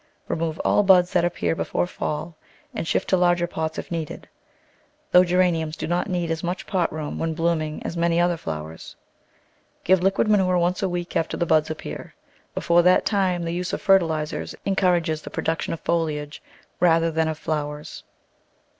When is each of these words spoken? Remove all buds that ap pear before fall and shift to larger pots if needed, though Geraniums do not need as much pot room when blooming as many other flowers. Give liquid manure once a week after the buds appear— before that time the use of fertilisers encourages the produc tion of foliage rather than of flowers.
Remove 0.27 0.59
all 0.65 0.81
buds 0.81 1.13
that 1.13 1.23
ap 1.23 1.35
pear 1.35 1.53
before 1.53 1.85
fall 1.85 2.35
and 2.73 2.87
shift 2.87 3.07
to 3.07 3.15
larger 3.15 3.45
pots 3.45 3.77
if 3.77 3.91
needed, 3.91 4.27
though 5.11 5.23
Geraniums 5.23 5.77
do 5.77 5.85
not 5.85 6.09
need 6.09 6.31
as 6.31 6.43
much 6.43 6.65
pot 6.65 6.91
room 6.91 7.19
when 7.19 7.35
blooming 7.35 7.83
as 7.83 7.95
many 7.95 8.19
other 8.19 8.35
flowers. 8.35 8.95
Give 9.83 10.01
liquid 10.01 10.27
manure 10.27 10.57
once 10.57 10.81
a 10.81 10.89
week 10.89 11.15
after 11.15 11.37
the 11.37 11.45
buds 11.45 11.69
appear— 11.69 12.15
before 12.55 12.81
that 12.81 13.05
time 13.05 13.43
the 13.43 13.53
use 13.53 13.73
of 13.73 13.81
fertilisers 13.83 14.55
encourages 14.65 15.21
the 15.21 15.29
produc 15.29 15.61
tion 15.61 15.73
of 15.75 15.79
foliage 15.81 16.41
rather 16.79 17.11
than 17.11 17.27
of 17.27 17.37
flowers. 17.37 18.03